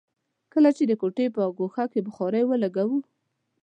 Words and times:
کله 0.53 0.69
چې 0.77 0.83
د 0.87 0.91
کوټې 1.01 1.25
په 1.35 1.41
ګوښه 1.57 1.85
کې 1.91 1.99
بخارۍ 2.07 2.43
لګوو. 2.63 2.99